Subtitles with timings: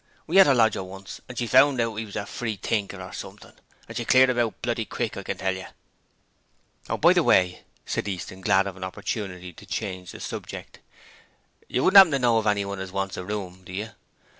[0.25, 3.13] We 'ad a lodger once and she found out that 'e was a freethinker or
[3.13, 3.53] something,
[3.87, 5.73] and she cleared 'im out, bloody quick, I can tell yer!'
[6.89, 10.79] 'Oh, by the way,' said Easton, glad of an opportunity to change the subject,
[11.67, 13.91] 'you don't happen to know of anyone as wants a room, do you?